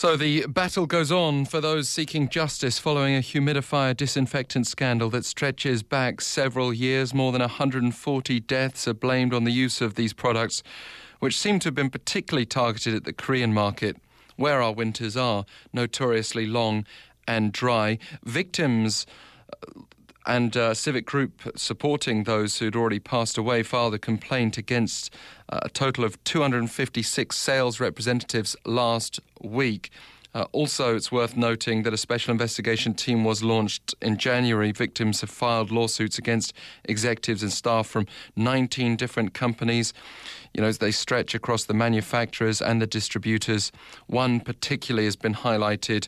[0.00, 5.26] So the battle goes on for those seeking justice following a humidifier disinfectant scandal that
[5.26, 7.12] stretches back several years.
[7.12, 10.62] More than 140 deaths are blamed on the use of these products,
[11.18, 13.98] which seem to have been particularly targeted at the Korean market,
[14.36, 16.86] where our winters are notoriously long
[17.28, 17.98] and dry.
[18.24, 19.04] Victims
[20.26, 25.12] and a uh, civic group supporting those who'd already passed away filed a complaint against
[25.48, 29.90] uh, a total of 256 sales representatives last week.
[30.32, 34.70] Uh, also, it's worth noting that a special investigation team was launched in January.
[34.70, 36.52] Victims have filed lawsuits against
[36.84, 39.92] executives and staff from 19 different companies.
[40.54, 43.72] You know, as they stretch across the manufacturers and the distributors.
[44.06, 46.06] One particularly has been highlighted.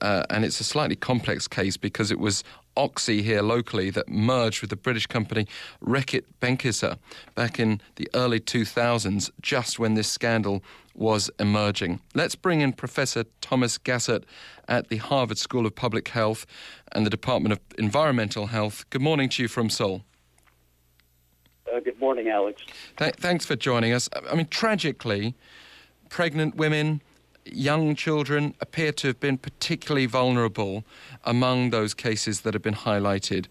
[0.00, 2.44] Uh, and it's a slightly complex case because it was
[2.76, 5.46] Oxy here locally that merged with the British company
[5.82, 6.96] Reckitt Benckiser
[7.34, 10.62] back in the early 2000s, just when this scandal
[10.94, 12.00] was emerging.
[12.14, 14.24] Let's bring in Professor Thomas Gassert
[14.68, 16.46] at the Harvard School of Public Health
[16.92, 18.84] and the Department of Environmental Health.
[18.90, 20.02] Good morning to you from Seoul.
[21.72, 22.62] Uh, good morning, Alex.
[22.96, 24.08] Th- thanks for joining us.
[24.30, 25.34] I mean, tragically,
[26.08, 27.02] pregnant women,
[27.52, 30.84] young children appear to have been particularly vulnerable
[31.24, 33.46] among those cases that have been highlighted.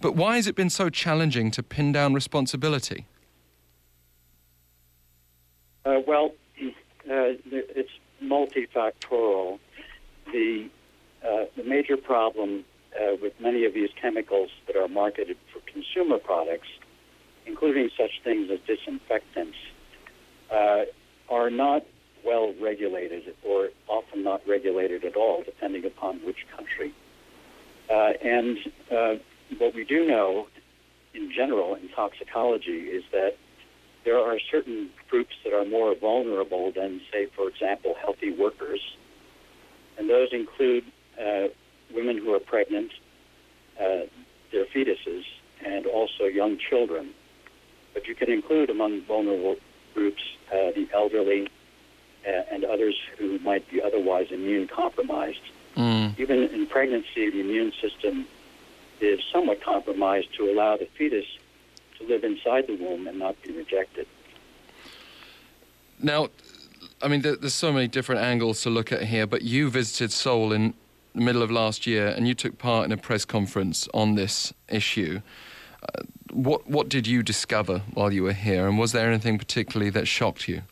[0.00, 3.06] But why has it been so challenging to pin down responsibility?
[5.84, 7.90] Uh, well, uh, it's
[8.22, 9.58] multifactorial.
[10.32, 10.68] The,
[11.24, 16.18] uh, the major problem uh, with many of these chemicals that are marketed for consumer
[16.18, 16.68] products,
[17.46, 19.56] including such things as disinfectants,
[20.50, 20.84] uh,
[21.28, 21.84] are not
[22.24, 26.92] well regulated or often not regulated at all, depending upon which country.
[27.90, 28.58] Uh, and
[28.90, 29.14] uh,
[29.58, 30.46] what we do know
[31.14, 33.36] in general in toxicology is that
[34.04, 38.80] there are certain groups that are more vulnerable than, say, for example, healthy workers.
[39.98, 40.84] And those include
[41.20, 41.48] uh,
[41.94, 42.90] women who are pregnant,
[43.78, 44.06] uh,
[44.52, 45.24] their fetuses,
[45.64, 47.10] and also young children.
[47.94, 49.56] But you can include among vulnerable
[49.94, 51.48] groups uh, the elderly,
[52.26, 55.40] and others who might be otherwise immune compromised.
[55.76, 56.18] Mm.
[56.18, 58.26] Even in pregnancy, the immune system
[59.00, 61.26] is somewhat compromised to allow the fetus
[61.98, 64.06] to live inside the womb and not be rejected.
[66.00, 66.28] Now,
[67.02, 70.52] I mean, there's so many different angles to look at here, but you visited Seoul
[70.52, 70.74] in
[71.14, 74.52] the middle of last year and you took part in a press conference on this
[74.68, 75.20] issue.
[75.82, 76.02] Uh,
[76.32, 80.08] what, what did you discover while you were here, and was there anything particularly that
[80.08, 80.62] shocked you?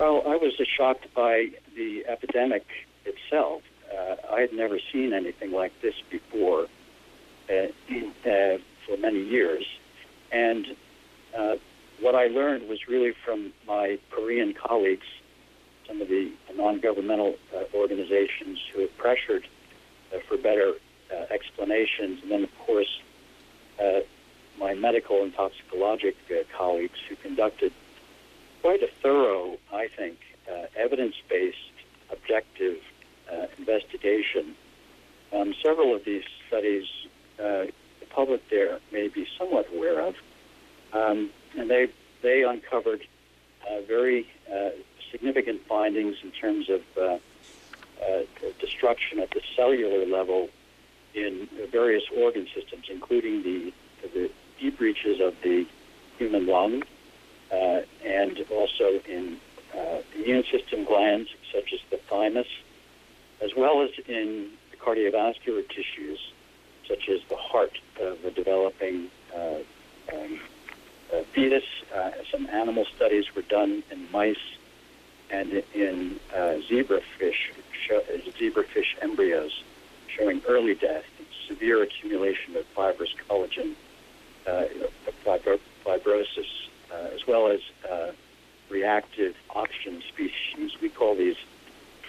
[0.00, 2.64] Well, I was shocked by the epidemic
[3.04, 3.60] itself.
[3.92, 6.68] Uh, I had never seen anything like this before
[7.50, 9.66] uh, uh, for many years.
[10.32, 10.68] And
[11.36, 11.56] uh,
[12.00, 15.06] what I learned was really from my Korean colleagues,
[15.86, 19.46] some of the non governmental uh, organizations who have pressured
[20.14, 20.76] uh, for better
[21.28, 23.00] explanations, and then, of course,
[24.58, 26.14] my medical and toxicologic
[26.56, 27.72] colleagues who conducted
[28.60, 30.18] quite a thorough, I think,
[30.50, 31.56] uh, evidence based,
[32.10, 32.78] objective
[33.32, 34.54] uh, investigation.
[35.32, 36.86] Um, several of these studies
[37.38, 37.66] uh,
[38.00, 40.14] the public there may be somewhat aware of,
[40.92, 41.88] um, and they,
[42.22, 43.06] they uncovered
[43.68, 44.70] uh, very uh,
[45.10, 47.18] significant findings in terms of uh,
[48.58, 50.48] destruction at the cellular level
[51.14, 53.72] in various organ systems, including the,
[54.14, 55.66] the deep reaches of the
[56.18, 56.82] human lung,
[57.52, 59.38] uh, and also in
[59.76, 62.46] uh, immune system glands such as the thymus,
[63.40, 66.32] as well as in the cardiovascular tissues
[66.88, 69.58] such as the heart of the developing uh,
[70.12, 70.40] um,
[71.12, 71.64] uh, fetus.
[71.94, 74.36] Uh, some animal studies were done in mice
[75.30, 77.52] and in uh, zebrafish,
[78.38, 79.62] zebrafish embryos,
[80.08, 81.04] showing early death,
[81.46, 83.74] severe accumulation of fibrous collagen,
[84.46, 84.64] uh,
[85.24, 87.60] fibro- fibrosis uh, as well as
[87.90, 88.12] uh,
[88.68, 90.72] reactive oxygen species.
[90.80, 91.36] We call these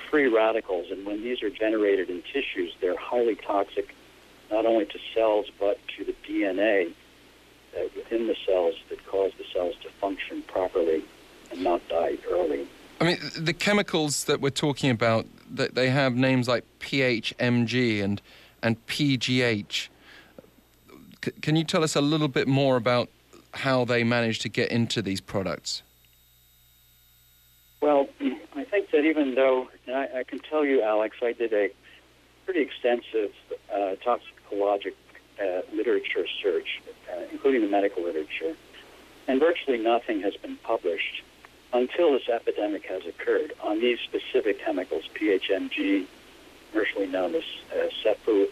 [0.09, 3.95] free radicals, and when these are generated in tissues, they're highly toxic
[4.51, 6.93] not only to cells but to the DNA
[7.75, 11.03] uh, within the cells that cause the cells to function properly
[11.51, 12.67] and not die early.
[12.99, 18.21] I mean, the chemicals that we're talking about, they have names like PHMG and
[18.63, 19.87] and PGH.
[21.25, 23.09] C- can you tell us a little bit more about
[23.53, 25.81] how they manage to get into these products?
[27.81, 28.07] Well,
[28.55, 31.69] I think that even though I, I, can tell you, Alex, I did a
[32.45, 33.31] pretty extensive
[33.73, 34.93] uh, toxicologic
[35.41, 36.81] uh, literature search,
[37.11, 38.55] uh, including the medical literature,
[39.27, 41.23] and virtually nothing has been published
[41.73, 46.05] until this epidemic has occurred on these specific chemicals, PHMG,
[46.71, 48.47] commercially known as uh, CEFU,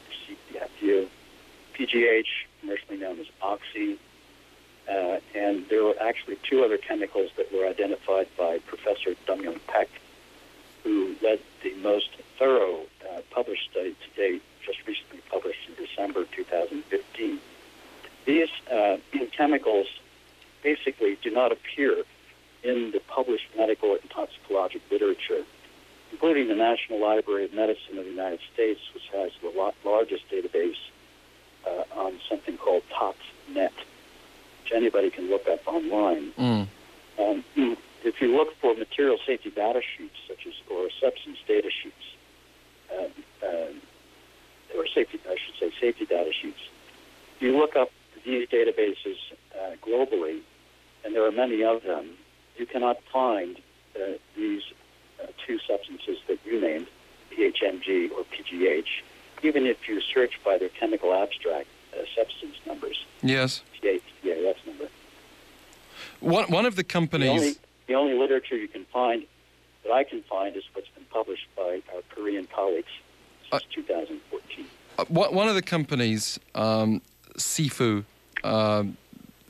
[0.54, 1.08] CPFU,
[1.74, 2.26] PGH,
[2.62, 3.98] commercially known as Oxy,
[4.90, 9.90] uh, and there were actually two other chemicals that were identified by Professor Dong Peck,
[10.84, 16.26] who led the most thorough uh, published study to date, just recently published in December
[16.36, 17.40] 2015.
[18.26, 18.98] These uh,
[19.38, 19.88] chemicals
[20.64, 22.04] basically do not appear
[22.64, 25.44] in the published medical and toxicologic literature,
[26.12, 30.76] including the National Library of Medicine of the United States, which has the largest database
[31.68, 33.72] uh, on something called ToxNet
[34.70, 36.32] which anybody can look up online.
[36.38, 36.68] Mm.
[37.20, 37.44] Um,
[38.04, 41.96] if you look for material safety data sheets, such as or substance data sheets,
[42.92, 46.60] uh, uh, or safety, I should say, safety data sheets,
[47.40, 47.92] you look up
[48.26, 49.18] these databases
[49.56, 50.42] uh, globally,
[51.04, 52.12] and there are many of them.
[52.58, 53.58] You cannot find
[53.96, 54.64] uh, these
[55.22, 56.88] uh, two substances that you named,
[57.32, 58.88] PHMG or PGH,
[59.44, 63.06] even if you search by their chemical abstract uh, substance numbers.
[63.22, 63.62] Yes.
[63.82, 64.02] PH,
[64.66, 64.90] number.
[66.20, 67.28] One, one of the companies.
[67.28, 67.56] The only,
[67.88, 69.26] the only literature you can find
[69.84, 72.92] that I can find is what's been published by our Korean colleagues
[73.50, 74.66] since uh, 2014.
[74.98, 77.02] Uh, one of the companies, um,
[77.38, 78.04] Sifu,
[78.44, 78.84] uh,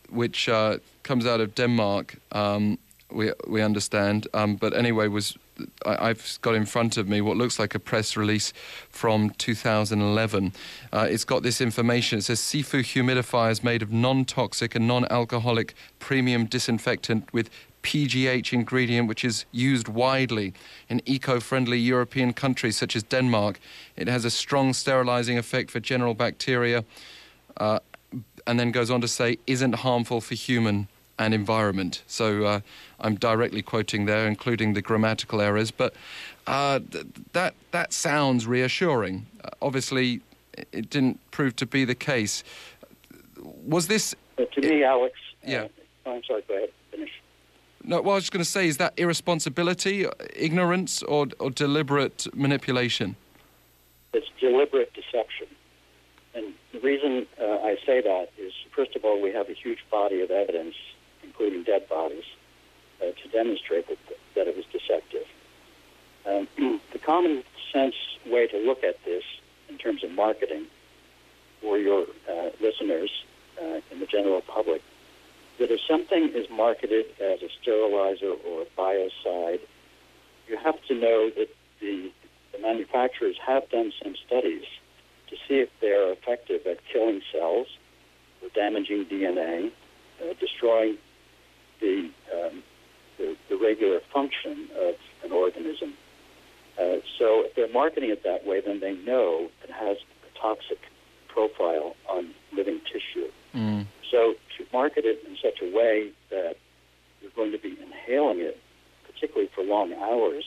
[0.10, 2.78] which uh, comes out of Denmark, um,
[3.12, 5.38] we we understand, um, but anyway, was
[5.86, 8.54] I, have got in front of me what looks like a press release
[8.90, 10.54] from 2011.
[10.92, 12.20] Uh, it's got this information.
[12.20, 17.50] It says Sifu humidifiers made of non-toxic and non-alcoholic premium disinfectant with
[17.84, 20.54] PGH ingredient, which is used widely
[20.90, 23.60] in eco friendly European countries such as Denmark.
[23.96, 26.84] It has a strong sterilizing effect for general bacteria,
[27.58, 27.80] uh,
[28.46, 30.88] and then goes on to say, isn't harmful for human
[31.20, 32.02] and environment.
[32.08, 32.60] So uh,
[33.00, 35.70] I'm directly quoting there, including the grammatical errors.
[35.70, 35.94] But
[36.48, 39.28] uh, th- that that sounds reassuring.
[39.44, 40.22] Uh, obviously,
[40.72, 42.44] it didn't prove to be the case.
[43.66, 44.16] Was this?
[44.38, 45.16] to me, Alex.
[45.46, 45.68] Uh, yeah.
[46.06, 46.44] I'm sorry.
[46.48, 46.70] Go ahead.
[46.90, 47.12] Finish.
[47.84, 50.06] No, what I was just going to say is that irresponsibility,
[50.36, 53.16] ignorance, or, or deliberate manipulation.
[54.14, 55.48] It's deliberate deception.
[56.34, 59.80] And the reason uh, I say that is, first of all, we have a huge
[59.92, 60.76] body of evidence
[61.40, 62.26] including dead bodies,
[63.02, 63.98] uh, to demonstrate that,
[64.36, 65.26] that it was deceptive.
[66.26, 66.48] Um,
[66.92, 67.96] the common sense
[68.26, 69.24] way to look at this
[69.70, 70.66] in terms of marketing
[71.62, 73.24] for your uh, listeners
[73.62, 74.82] uh, in the general public
[75.60, 79.60] that if something is marketed as a sterilizer or a biocide,
[80.48, 81.50] you have to know that
[81.82, 82.12] the,
[82.54, 84.64] the manufacturers have done some studies
[85.28, 87.68] to see if they're effective at killing cells
[88.42, 89.72] or damaging DNA,
[90.22, 90.98] uh, destroying
[91.80, 92.64] the, um,
[93.18, 95.94] the, the, regular function of an organism.
[96.78, 100.80] Uh, so if they're marketing it that way, then they know it has a toxic
[101.28, 103.30] profile on living tissue.
[103.54, 103.86] Mm.
[104.12, 106.56] So to market it in such a way that
[107.22, 108.58] you're going to be inhaling it,
[109.06, 110.46] particularly for long hours,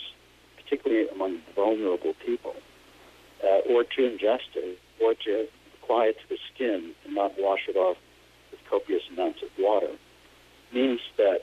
[0.57, 2.55] particularly among vulnerable people,
[3.45, 5.47] uh, or to ingest it, or to
[5.83, 7.97] apply it to the skin and not wash it off
[8.51, 9.93] with copious amounts of water
[10.73, 11.43] means that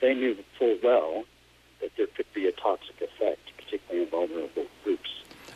[0.00, 1.24] they knew full well
[1.80, 5.10] that there could be a toxic effect, particularly in vulnerable groups.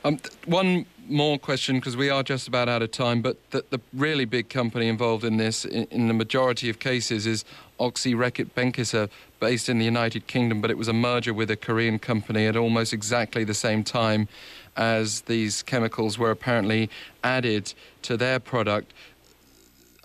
[0.04, 3.80] Um, one more question, because we are just about out of time, but the, the
[3.92, 7.44] really big company involved in this, in, in, the majority of cases, is
[7.78, 9.08] Oxy Reckitt Benckiser,
[9.40, 12.56] based in the United Kingdom, but it was a merger with a Korean company at
[12.56, 14.28] almost exactly the same time
[14.76, 16.90] as these chemicals were apparently
[17.22, 18.92] added to their product.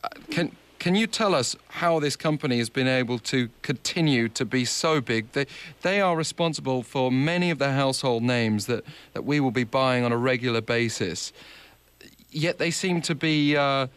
[0.04, 4.46] Uh, can can you tell us how this company has been able to continue to
[4.46, 5.32] be so big?
[5.34, 5.46] They,
[5.82, 10.06] they are responsible for many of the household names that, that we will be buying
[10.06, 11.34] on a regular basis.
[12.32, 13.88] Yet they seem to be uh,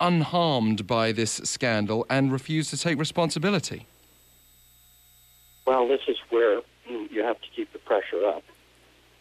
[0.00, 3.86] unharmed by this scandal and refuse to take responsibility.
[5.66, 8.42] Well, this is where you have to keep the pressure up.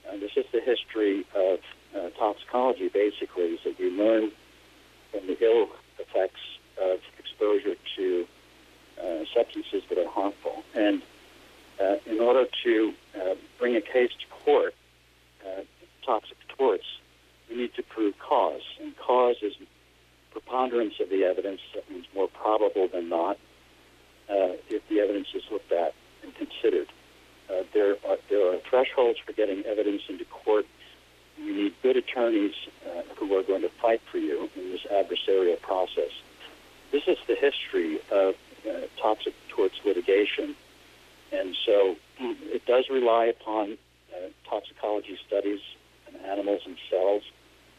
[0.09, 1.59] Uh, this is the history of
[1.95, 4.31] uh, toxicology, basically, is that you learn
[5.11, 6.39] from the ill effects
[6.81, 8.27] of exposure to
[9.01, 10.63] uh, substances that are harmful.
[10.75, 11.01] And
[11.79, 14.73] uh, in order to uh, bring a case to court,
[15.45, 15.61] uh,
[16.05, 16.85] toxic torts,
[17.49, 18.63] we need to prove cause.
[18.81, 19.53] And cause is
[20.31, 21.61] preponderance of the evidence.
[21.73, 23.37] That means more probable than not.
[24.29, 25.93] uh, if the evidence is looked at
[26.23, 26.87] and considered.
[27.49, 30.65] Uh, there are there are thresholds for getting evidence into court.
[31.37, 32.55] You need good attorneys
[33.17, 36.09] who are going to fight for you in this adversarial process.
[36.91, 38.35] This is the history of
[38.67, 40.55] uh, toxic torts litigation,
[41.31, 43.77] and so it does rely upon
[44.13, 45.59] uh, toxicology studies
[46.07, 47.23] in animals and cells,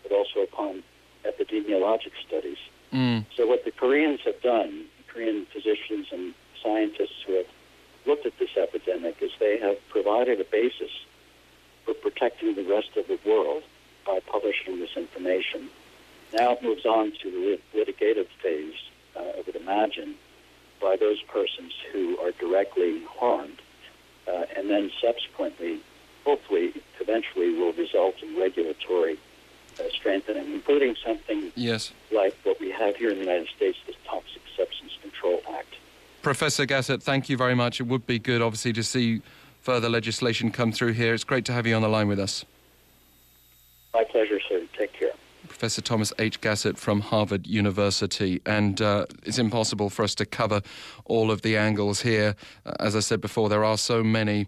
[0.03, 0.83] but also upon
[1.25, 2.59] epidemiologic studies.
[2.93, 3.25] Mm.
[3.37, 7.47] So what the Koreans have done, Korean physicians and scientists who have
[8.07, 10.91] looked at this epidemic, is they have provided a basis
[11.85, 13.63] for protecting the rest of the world
[14.07, 15.69] by publishing this information.
[16.33, 18.75] Now it moves on to the litigative phase,
[19.19, 20.15] uh, I would imagine,
[20.81, 23.61] by those persons who are directly harmed,
[24.27, 25.81] uh, and then subsequently,
[26.25, 29.19] hopefully, eventually will result in regulatory
[29.81, 31.93] uh, strengthening, including something Yes.
[32.13, 35.75] like what we have here in the United States, the Toxic Substance Control Act.
[36.23, 37.81] Professor Gassert, thank you very much.
[37.81, 39.23] It would be good, obviously, to see
[39.63, 41.15] further legislation come through here.
[41.15, 42.45] It's great to have you on the line with us.
[43.95, 44.63] My pleasure, sir.
[44.77, 45.13] Take care.
[45.49, 46.41] Professor Thomas H.
[46.41, 48.41] Gassert from Harvard University.
[48.47, 50.63] And uh, it's impossible for us to cover
[51.05, 52.37] all of the angles here.
[52.65, 54.47] Uh, as I said before, there are so many.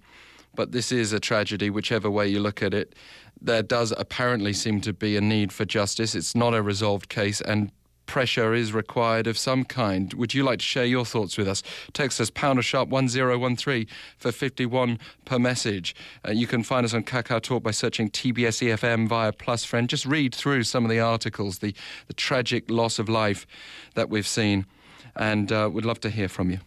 [0.55, 2.95] But this is a tragedy, whichever way you look at it.
[3.41, 6.15] There does apparently seem to be a need for justice.
[6.15, 7.73] It's not a resolved case, and
[8.11, 10.13] pressure is required of some kind.
[10.15, 11.63] Would you like to share your thoughts with us?
[11.93, 13.87] Text us pounder sharp 1013
[14.19, 15.95] for 51 per message.
[16.27, 19.89] Uh, you can find us on Kakao Talk by searching TBS EFM via Plus Friend.
[19.89, 21.73] Just read through some of the articles, the,
[22.09, 23.47] the tragic loss of life
[23.95, 24.67] that we've seen,
[25.15, 26.61] and uh, we'd love to hear from you.